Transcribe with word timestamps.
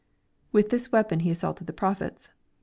With 0.51 0.71
this 0.71 0.91
weapon 0.91 1.19
he 1.19 1.29
assaulted 1.29 1.67
the 1.67 1.73
prophets. 1.73 2.29